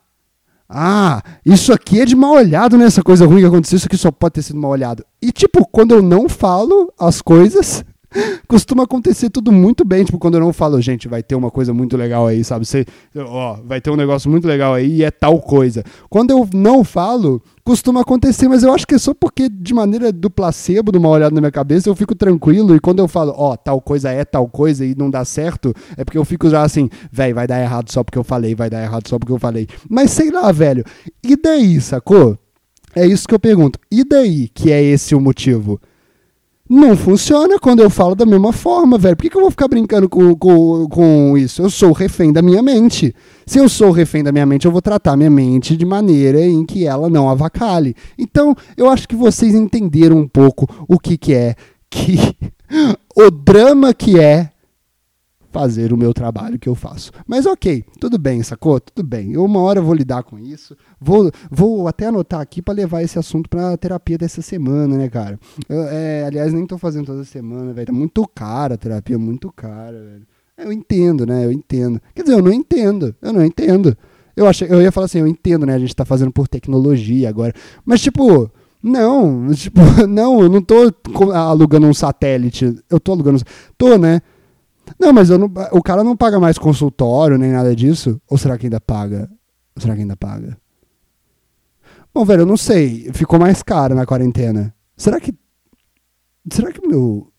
[0.70, 2.86] ah, isso aqui é de mal olhado, né?
[2.86, 5.04] Essa coisa ruim que aconteceu, isso aqui só pode ter sido mal olhado.
[5.22, 7.84] E tipo, quando eu não falo as coisas,
[8.48, 10.04] costuma acontecer tudo muito bem.
[10.04, 12.66] Tipo, quando eu não falo, gente, vai ter uma coisa muito legal aí, sabe?
[12.66, 15.84] Você, ó, vai ter um negócio muito legal aí e é tal coisa.
[16.10, 20.12] Quando eu não falo, costuma acontecer, mas eu acho que é só porque, de maneira
[20.12, 22.76] do placebo, de uma olhada na minha cabeça, eu fico tranquilo.
[22.76, 26.04] E quando eu falo, ó, tal coisa é tal coisa e não dá certo, é
[26.04, 28.82] porque eu fico já assim, velho, vai dar errado só porque eu falei, vai dar
[28.82, 29.68] errado só porque eu falei.
[29.90, 30.84] Mas sei lá, velho.
[31.24, 32.38] E daí, sacou?
[32.96, 33.80] É isso que eu pergunto.
[33.92, 35.80] E daí que é esse o motivo?
[36.70, 39.16] Não funciona quando eu falo da mesma forma, velho.
[39.16, 41.64] Por que, que eu vou ficar brincando com, com, com isso?
[41.64, 43.16] Eu sou refém da minha mente.
[43.44, 46.64] Se eu sou refém da minha mente, eu vou tratar minha mente de maneira em
[46.64, 47.96] que ela não avacalhe.
[48.20, 51.56] Então, eu acho que vocês entenderam um pouco o que, que é
[51.90, 52.20] que
[53.18, 54.52] o drama que é
[55.52, 57.12] fazer o meu trabalho que eu faço.
[57.28, 58.80] Mas ok, tudo bem, sacou?
[58.80, 59.34] Tudo bem.
[59.34, 60.76] Eu uma hora vou lidar com isso.
[61.00, 65.40] Vou, vou até anotar aqui para levar esse assunto para terapia dessa semana, né, cara?
[65.68, 67.88] Eu, é, aliás, nem tô fazendo toda semana, velho.
[67.88, 70.28] Tá muito cara a terapia, muito cara, velho.
[70.58, 71.46] Eu entendo, né?
[71.46, 72.02] Eu entendo.
[72.14, 73.16] Quer dizer, eu não entendo.
[73.22, 73.98] Eu não entendo.
[74.36, 75.74] Eu, achei, eu ia falar assim, eu entendo, né?
[75.74, 77.54] A gente tá fazendo por tecnologia agora.
[77.86, 80.94] Mas, tipo, não, tipo, não, eu não tô
[81.34, 82.76] alugando um satélite.
[82.90, 83.42] Eu tô alugando.
[83.78, 84.22] Tô, né?
[84.98, 88.22] Não, mas não, o cara não paga mais consultório nem nada disso?
[88.30, 89.30] Ou será que ainda paga?
[89.76, 90.58] Ou será que ainda paga?
[92.14, 93.10] Bom, velho, eu não sei.
[93.14, 94.74] Ficou mais caro na quarentena.
[94.98, 95.34] Será que.
[96.52, 97.32] Será que meu.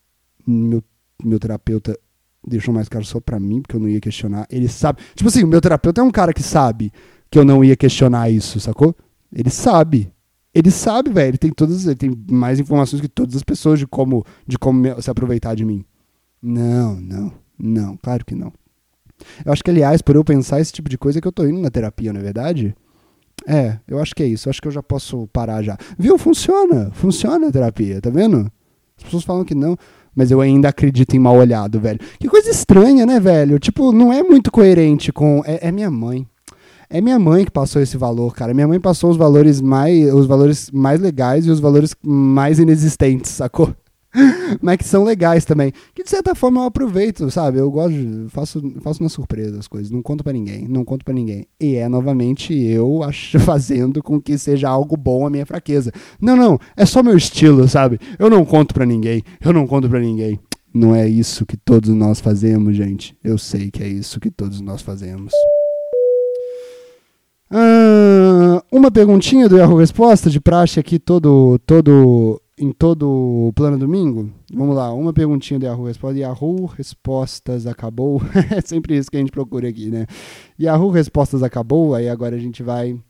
[0.46, 0.82] Meu,
[1.22, 1.98] meu terapeuta
[2.46, 4.46] deixou mais caro só pra mim, porque eu não ia questionar?
[4.50, 5.02] Ele sabe.
[5.14, 6.92] Tipo assim, o meu terapeuta é um cara que sabe
[7.30, 8.94] que eu não ia questionar isso, sacou?
[9.32, 10.12] Ele sabe.
[10.54, 11.30] Ele sabe, velho.
[11.30, 11.86] Ele tem todas.
[11.86, 15.64] Ele tem mais informações que todas as pessoas de como, de como se aproveitar de
[15.64, 15.84] mim.
[16.42, 18.52] Não, não, não, claro que não.
[19.44, 21.44] Eu acho que, aliás, por eu pensar esse tipo de coisa, é que eu tô
[21.44, 22.74] indo na terapia, não é verdade?
[23.46, 24.48] É, eu acho que é isso.
[24.48, 25.76] Eu acho que eu já posso parar já.
[25.98, 26.18] Viu?
[26.18, 26.90] Funciona.
[26.92, 28.50] Funciona a terapia, tá vendo?
[28.96, 29.76] As pessoas falam que não,
[30.14, 31.98] mas eu ainda acredito em mal olhado, velho.
[32.18, 33.58] Que coisa estranha, né, velho?
[33.58, 35.42] Tipo, não é muito coerente com.
[35.46, 36.26] É, é minha mãe.
[36.92, 38.52] É minha mãe que passou esse valor, cara.
[38.52, 43.30] Minha mãe passou os valores mais, os valores mais legais e os valores mais inexistentes,
[43.30, 43.74] sacou?
[44.60, 45.72] mas que são legais também.
[45.94, 47.58] Que de certa forma eu aproveito, sabe?
[47.58, 51.04] Eu gosto, de, faço, faço na surpresa as coisas, não conto para ninguém, não conto
[51.04, 51.46] para ninguém.
[51.60, 55.92] E é novamente eu acho, fazendo com que seja algo bom a minha fraqueza.
[56.20, 57.98] Não, não, é só meu estilo, sabe?
[58.18, 60.38] Eu não conto para ninguém, eu não conto para ninguém.
[60.72, 63.16] Não é isso que todos nós fazemos, gente.
[63.24, 65.32] Eu sei que é isso que todos nós fazemos.
[67.50, 73.78] Ah, uma perguntinha do Yahoo Resposta de praxe aqui todo todo em todo o plano
[73.78, 74.30] domingo?
[74.52, 76.20] Vamos lá, uma perguntinha do Yahoo Respostas.
[76.20, 78.20] Yahoo Respostas acabou.
[78.54, 80.06] é sempre isso que a gente procura aqui, né?
[80.60, 83.00] Yahoo Respostas acabou, aí agora a gente vai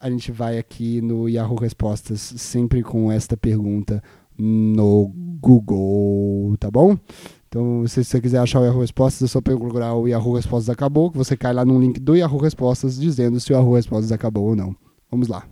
[0.00, 4.02] a gente vai aqui no Yahoo Respostas sempre com esta pergunta
[4.36, 5.08] no
[5.40, 6.98] Google, tá bom?
[7.46, 11.10] Então, se você quiser achar o Yahoo Respostas, é só procurar o Yahoo Respostas acabou,
[11.10, 14.48] que você cai lá no link do Yahoo Respostas dizendo se o Yahoo Respostas acabou
[14.48, 14.74] ou não.
[15.08, 15.46] Vamos lá.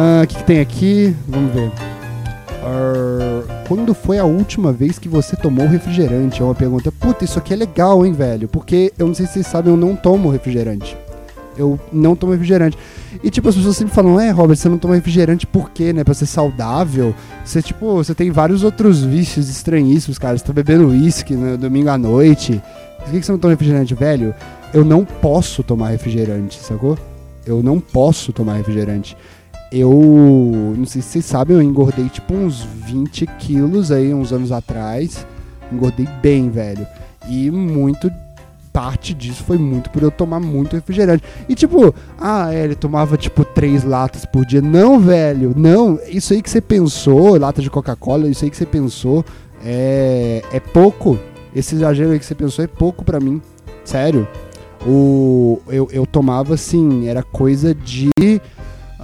[0.00, 1.16] Ah, o que, que, tem aqui?
[1.26, 1.72] Vamos ver.
[2.62, 6.40] Uh, quando foi a última vez que você tomou refrigerante?
[6.40, 6.92] É uma pergunta.
[6.92, 8.46] Puta, isso aqui é legal, hein, velho?
[8.46, 10.96] Porque eu não sei se vocês sabem, eu não tomo refrigerante.
[11.56, 12.78] Eu não tomo refrigerante.
[13.24, 16.04] E, tipo, as pessoas sempre falam, é, Robert, você não toma refrigerante por quê, né?
[16.04, 17.12] Pra ser saudável.
[17.44, 20.38] Você, tipo, você tem vários outros vícios estranhíssimos, cara.
[20.38, 22.62] Você tá bebendo uísque no domingo à noite.
[23.02, 24.32] Por que você não toma refrigerante, velho?
[24.72, 26.96] Eu não posso tomar refrigerante, sacou?
[27.44, 29.16] Eu não posso tomar refrigerante.
[29.70, 34.50] Eu, não sei se vocês sabem, eu engordei tipo uns 20 quilos aí, uns anos
[34.50, 35.26] atrás.
[35.70, 36.86] Engordei bem, velho.
[37.28, 38.10] E muito
[38.72, 41.22] parte disso foi muito por eu tomar muito refrigerante.
[41.48, 44.62] E tipo, ah, é, ele tomava tipo três latas por dia.
[44.62, 45.98] Não, velho, não.
[46.06, 49.24] Isso aí que você pensou, lata de Coca-Cola, isso aí que você pensou
[49.64, 51.18] é, é pouco.
[51.54, 53.42] Esse exagero aí que você pensou é pouco pra mim.
[53.84, 54.26] Sério.
[54.86, 58.10] O, eu, eu tomava assim, era coisa de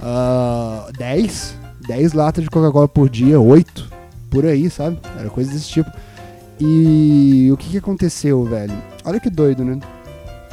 [0.05, 3.89] uh, 10, 10 latas de Coca-Cola por dia, 8,
[4.29, 4.99] por aí, sabe?
[5.17, 5.91] Era coisa desse tipo.
[6.59, 8.73] E o que, que aconteceu, velho?
[9.03, 9.79] Olha que doido, né?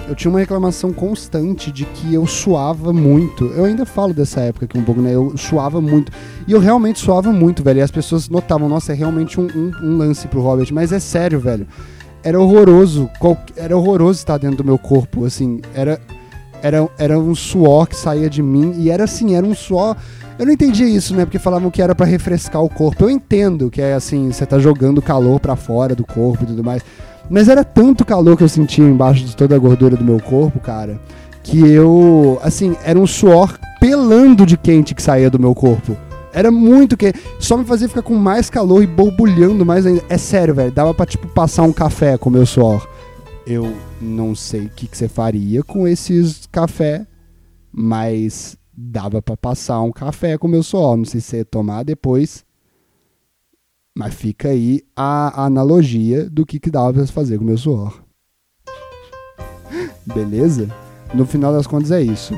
[0.09, 3.45] Eu tinha uma reclamação constante de que eu suava muito.
[3.47, 5.15] Eu ainda falo dessa época aqui um pouco, né?
[5.15, 6.11] Eu suava muito.
[6.47, 7.79] E eu realmente suava muito, velho.
[7.79, 10.69] E as pessoas notavam, nossa, é realmente um, um, um lance pro Robert.
[10.73, 11.69] Mas é sério, velho.
[12.25, 13.09] Era horroroso.
[13.21, 15.61] Qual, era horroroso estar dentro do meu corpo, assim.
[15.73, 16.01] Era,
[16.63, 18.75] era, era um suor que saía de mim.
[18.79, 19.97] E era assim, era um suor.
[20.39, 21.25] Eu não entendia isso, né?
[21.25, 23.05] Porque falavam que era para refrescar o corpo.
[23.05, 26.65] Eu entendo que é assim, você tá jogando calor para fora do corpo e tudo
[26.65, 26.83] mais.
[27.29, 30.59] Mas era tanto calor que eu sentia embaixo de toda a gordura do meu corpo,
[30.61, 31.01] cara,
[31.43, 35.97] que eu, assim, era um suor pelando de quente que saía do meu corpo.
[36.33, 40.03] Era muito que só me fazia ficar com mais calor e borbulhando mais ainda.
[40.09, 42.87] É sério, velho, dava para tipo passar um café com o meu suor.
[43.47, 47.07] Eu não sei o que, que você faria com esses café,
[47.73, 50.97] mas dava para passar um café com o meu suor.
[50.97, 52.45] Não sei se você tomar depois.
[53.95, 58.03] Mas fica aí a, analogia do que, que dava pra fazer com o meu suor.
[60.15, 60.69] Beleza?
[61.13, 62.35] No final das contas é isso.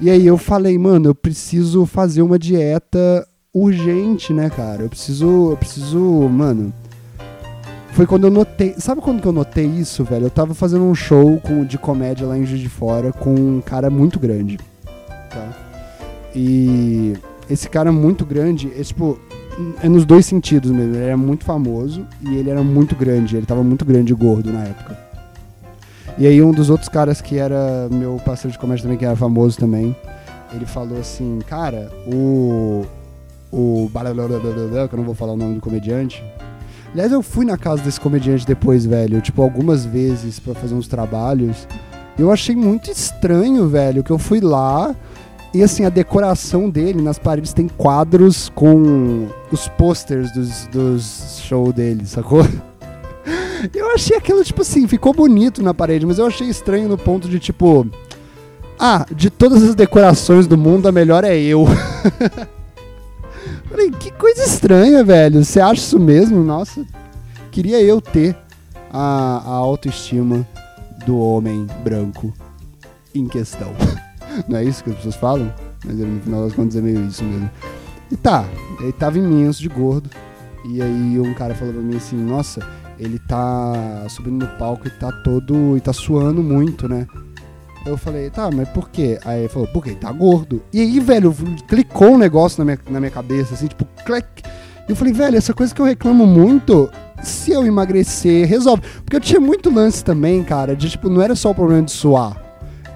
[0.00, 4.82] E aí eu falei, mano, eu preciso fazer uma dieta urgente, né, cara?
[4.82, 5.50] Eu preciso.
[5.50, 5.98] Eu preciso.
[6.28, 6.72] Mano.
[7.98, 8.76] Foi quando eu notei.
[8.78, 10.26] Sabe quando que eu notei isso, velho?
[10.26, 13.60] Eu tava fazendo um show com, de comédia lá em Juiz de Fora com um
[13.60, 14.56] cara muito grande.
[15.28, 15.48] Tá?
[16.32, 17.14] E
[17.50, 19.18] esse cara muito grande, é tipo,
[19.82, 20.94] é nos dois sentidos mesmo.
[20.94, 23.36] Ele era muito famoso e ele era muito grande.
[23.36, 24.96] Ele tava muito grande e gordo na época.
[26.16, 29.16] E aí um dos outros caras que era meu parceiro de comédia também, que era
[29.16, 29.96] famoso também,
[30.54, 32.86] ele falou assim, cara, o.
[33.50, 33.90] O.
[33.90, 36.22] Que eu não vou falar o nome do comediante.
[36.98, 40.88] Aliás, eu fui na casa desse comediante depois, velho, tipo, algumas vezes para fazer uns
[40.88, 41.68] trabalhos.
[42.18, 44.96] Eu achei muito estranho, velho, que eu fui lá,
[45.54, 51.72] e assim, a decoração dele nas paredes tem quadros com os posters dos, dos shows
[51.72, 52.40] dele, sacou?
[53.72, 57.28] Eu achei aquilo, tipo assim, ficou bonito na parede, mas eu achei estranho no ponto
[57.28, 57.86] de tipo.
[58.78, 61.66] Ah, de todas as decorações do mundo, a melhor é eu.
[63.68, 65.44] Falei, que coisa estranha, velho.
[65.44, 66.42] Você acha isso mesmo?
[66.42, 66.84] Nossa,
[67.50, 68.36] queria eu ter
[68.90, 70.46] a, a autoestima
[71.06, 72.32] do homem branco
[73.14, 73.72] em questão.
[74.48, 75.52] Não é isso que as pessoas falam?
[75.84, 77.50] Mas no final das contas é meio isso mesmo.
[78.10, 78.44] E tá,
[78.80, 80.10] ele tava imenso de gordo.
[80.64, 82.66] E aí um cara falou pra mim assim, nossa,
[82.98, 85.76] ele tá subindo no palco e tá todo.
[85.76, 87.06] e tá suando muito, né?
[87.88, 89.18] Eu falei, tá, mas por quê?
[89.24, 90.62] Aí ele falou, porque ele tá gordo.
[90.72, 91.34] E aí, velho,
[91.66, 94.26] clicou um negócio na minha, na minha cabeça, assim, tipo, click.
[94.86, 96.90] E eu falei, velho, essa coisa que eu reclamo muito,
[97.22, 98.82] se eu emagrecer, resolve.
[99.04, 101.92] Porque eu tinha muito lance também, cara, de tipo, não era só o problema de
[101.92, 102.48] suar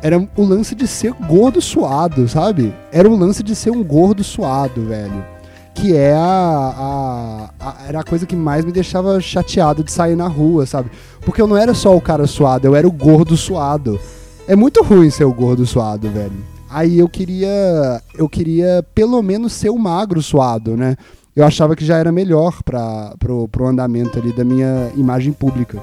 [0.03, 2.75] era o lance de ser gordo suado, sabe?
[2.91, 5.25] Era o lance de ser um gordo suado, velho.
[5.73, 10.17] Que é a, a, a, Era a coisa que mais me deixava chateado de sair
[10.17, 10.91] na rua, sabe?
[11.21, 13.99] Porque eu não era só o cara suado, eu era o gordo suado.
[14.47, 16.33] É muito ruim ser o gordo suado, velho.
[16.69, 18.03] Aí eu queria.
[18.17, 20.97] Eu queria pelo menos ser o magro suado, né?
[21.35, 25.79] Eu achava que já era melhor para pro, pro andamento ali da minha imagem pública.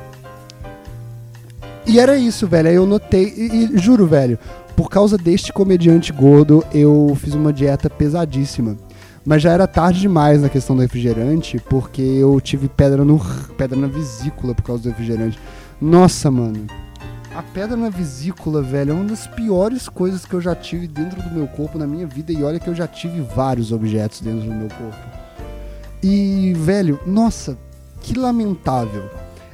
[1.88, 2.70] E era isso, velho.
[2.70, 4.38] Aí eu notei, e, e, juro, velho,
[4.76, 8.78] por causa deste comediante gordo, eu fiz uma dieta pesadíssima.
[9.26, 13.20] Mas já era tarde demais na questão do refrigerante, porque eu tive pedra no
[13.58, 15.40] pedra na vesícula por causa do refrigerante.
[15.82, 16.68] Nossa, mano.
[17.40, 21.22] A pedra na vesícula, velho, é uma das piores coisas que eu já tive dentro
[21.22, 22.34] do meu corpo na minha vida.
[22.34, 24.98] E olha que eu já tive vários objetos dentro do meu corpo.
[26.04, 27.58] E, velho, nossa,
[28.02, 29.10] que lamentável.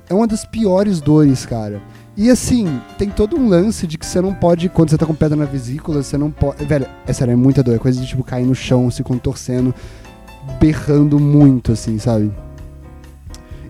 [0.10, 1.80] É uma das piores dores, cara.
[2.17, 5.13] E assim, tem todo um lance de que você não pode, quando você tá com
[5.13, 6.65] pedra na vesícula, você não pode.
[6.65, 7.76] Velho, é sério, é muita dor.
[7.76, 9.71] É coisa de tipo cair no chão, se contorcendo,
[10.60, 12.34] berrando muito, assim, sabe?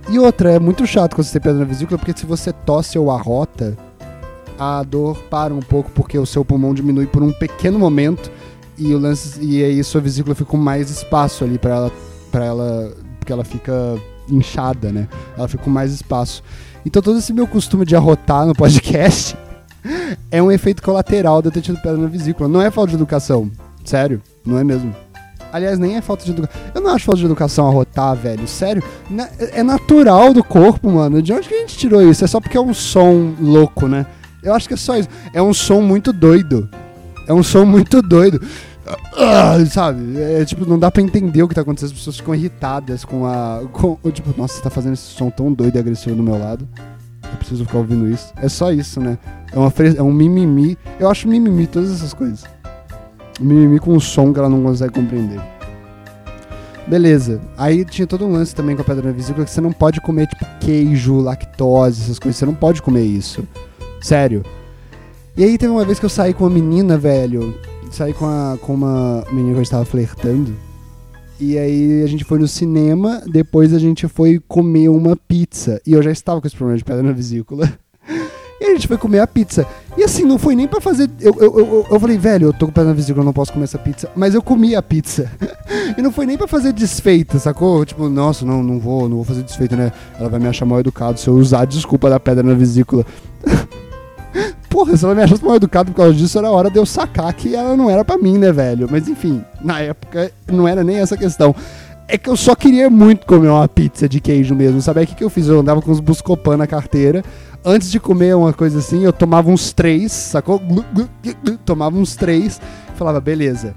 [0.10, 2.97] E outra, é muito chato quando você tem pedra na vesícula, porque se você tosse
[2.97, 3.78] ou arrota,
[4.59, 8.31] a dor para um pouco, porque o seu pulmão diminui por um pequeno momento
[8.77, 11.91] e o lance e aí sua vesícula fica com mais espaço ali para ela
[12.31, 13.97] para ela porque ela fica
[14.29, 15.07] inchada, né?
[15.37, 16.43] Ela fica com mais espaço.
[16.85, 19.37] Então todo esse meu costume de arrotar no podcast
[20.31, 22.49] é um efeito colateral de eu ter tido pedra na vesícula.
[22.49, 23.49] Não é falta de educação,
[23.83, 24.93] sério, não é mesmo.
[25.53, 26.61] Aliás, nem é falta de educação.
[26.73, 28.45] Eu não acho falta de educação arrotar, velho.
[28.45, 28.83] Sério.
[29.09, 31.21] Na- É natural do corpo, mano.
[31.21, 32.25] De onde que a gente tirou isso?
[32.25, 34.05] É só porque é um som louco, né?
[34.45, 35.10] Eu acho que é só isso.
[35.34, 36.69] É um som muito doido.
[37.27, 38.39] É um som muito doido.
[39.17, 40.21] Ah, sabe?
[40.21, 41.91] É tipo, não dá pra entender o que tá acontecendo.
[41.91, 43.62] As pessoas ficam irritadas com a.
[43.71, 46.67] Com, tipo, nossa, você tá fazendo esse som tão doido e agressivo do meu lado.
[47.23, 48.31] Eu preciso ficar ouvindo isso.
[48.38, 49.17] É só isso, né?
[49.51, 50.77] É, uma é um mimimi.
[50.99, 52.43] Eu acho mimimi todas essas coisas.
[53.39, 55.41] Mimimi com um som que ela não consegue compreender.
[56.88, 57.41] Beleza.
[57.58, 59.99] Aí tinha todo um lance também com a pedra na vesícula que você não pode
[60.01, 62.38] comer, tipo, queijo, lactose, essas coisas.
[62.38, 63.43] Você não pode comer isso.
[64.05, 64.43] Sério.
[65.35, 67.57] E aí teve uma vez que eu saí com uma menina, velho.
[67.89, 70.55] Saí com, a, com uma menina que eu estava flertando.
[71.39, 75.81] E aí a gente foi no cinema, depois a gente foi comer uma pizza.
[75.87, 77.67] E eu já estava com esse problema de pedra na vesícula.
[78.57, 79.67] E a gente foi comer a pizza.
[79.97, 81.09] E assim, não foi nem pra fazer.
[81.19, 83.51] Eu, eu, eu, eu falei, velho, eu tô com pedra na vesícula, eu não posso
[83.51, 84.09] comer essa pizza.
[84.15, 85.29] Mas eu comi a pizza.
[85.97, 87.85] E não foi nem pra fazer desfeita, sacou?
[87.85, 89.91] Tipo, nossa, não, não vou, não vou fazer desfeita, né?
[90.17, 93.05] Ela vai me achar mal educado se eu usar a desculpa da pedra na vesícula.
[94.75, 97.33] Porra, se ela me achasse mal educado por causa disso, era hora de eu sacar
[97.33, 98.89] que ela não era pra mim, né, velho?
[98.91, 101.55] Mas enfim, na época não era nem essa questão.
[102.09, 104.81] É que eu só queria muito comer uma pizza de queijo mesmo.
[104.81, 105.47] Sabe o que, que eu fiz?
[105.47, 107.23] Eu andava com os Buscopan na carteira.
[107.63, 110.61] Antes de comer uma coisa assim, eu tomava uns três, sacou?
[111.63, 112.59] Tomava uns três.
[112.95, 113.73] Falava, beleza,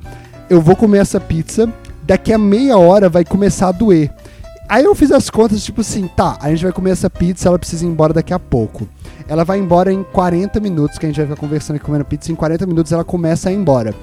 [0.51, 1.73] eu vou comer essa pizza.
[2.03, 4.11] Daqui a meia hora vai começar a doer.
[4.69, 7.59] Aí eu fiz as contas, tipo assim, tá, a gente vai comer essa pizza, ela
[7.59, 8.89] precisa ir embora daqui a pouco.
[9.29, 12.33] Ela vai embora em 40 minutos, que a gente vai ficar conversando e comendo pizza.
[12.33, 13.95] Em 40 minutos ela começa a ir embora.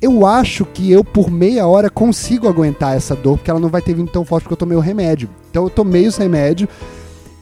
[0.00, 3.82] Eu acho que eu, por meia hora, consigo aguentar essa dor, porque ela não vai
[3.82, 5.28] ter vindo tão forte porque eu tomei o remédio.
[5.50, 6.68] Então eu tomei os remédios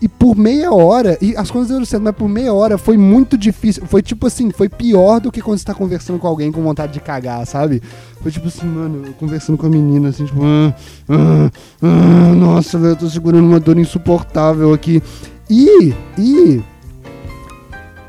[0.01, 3.37] e por meia hora, e as coisas deram certo, mas por meia hora foi muito
[3.39, 3.87] difícil.
[3.87, 6.93] Foi tipo assim, foi pior do que quando você tá conversando com alguém com vontade
[6.93, 7.83] de cagar, sabe?
[8.21, 10.75] Foi tipo assim, mano, conversando com a menina, assim, tipo, ah,
[11.09, 11.51] ah,
[11.83, 15.03] ah, nossa, eu tô segurando uma dor insuportável aqui.
[15.49, 16.63] E, e,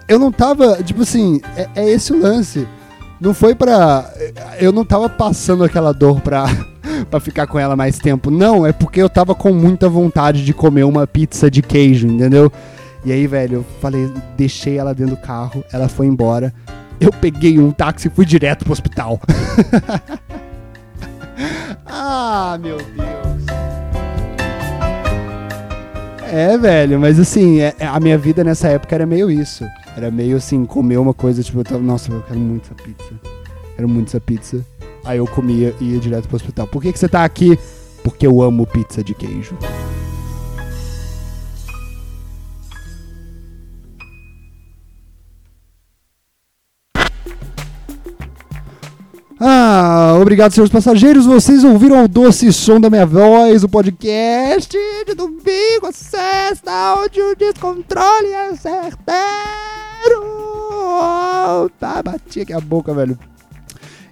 [0.07, 2.67] eu não tava, tipo assim, é, é esse o lance.
[3.19, 4.09] Não foi pra.
[4.59, 6.45] Eu não tava passando aquela dor pra,
[7.09, 8.29] pra ficar com ela mais tempo.
[8.29, 12.51] Não, é porque eu tava com muita vontade de comer uma pizza de queijo, entendeu?
[13.03, 16.53] E aí, velho, eu falei, deixei ela dentro do carro, ela foi embora.
[16.99, 19.19] Eu peguei um táxi e fui direto pro hospital.
[21.85, 23.45] ah, meu Deus.
[26.31, 29.63] É, velho, mas assim, é- é- a minha vida nessa época era meio isso.
[29.97, 33.19] Era meio assim, comer uma coisa, tipo, eu tava, nossa, eu quero muito essa pizza.
[33.75, 34.63] Quero muito essa pizza.
[35.03, 36.67] Aí eu comia e ia direto pro hospital.
[36.67, 37.57] Por que, que você tá aqui?
[38.03, 39.57] Porque eu amo pizza de queijo.
[49.39, 51.25] Ah, obrigado, senhores passageiros.
[51.25, 57.35] Vocês ouviram o doce som da minha voz, o podcast de domingo, sexta, onde o
[57.35, 59.86] descontrole é.
[61.79, 63.17] Tá, bati aqui a boca, velho.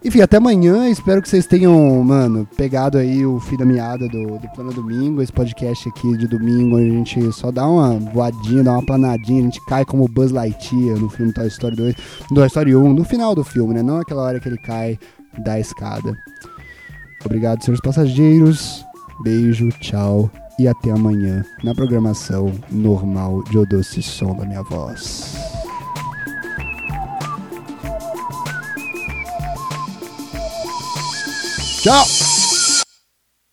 [0.03, 0.87] Enfim, até amanhã.
[0.87, 5.21] Espero que vocês tenham, mano, pegado aí o fim da meada do, do Plano Domingo.
[5.21, 9.41] Esse podcast aqui de domingo, onde a gente só dá uma voadinha, dá uma planadinha.
[9.41, 11.95] A gente cai como Buzz Lightyear no filme Toy Story 2,
[12.29, 13.81] no Toy Story 1, no final do filme, né?
[13.81, 14.99] Não aquela hora que ele cai
[15.39, 16.15] da escada.
[17.25, 18.85] Obrigado, senhores passageiros.
[19.23, 25.54] Beijo, tchau e até amanhã na programação normal de O Doce Som da Minha Voz.
[31.85, 32.44] Tchau!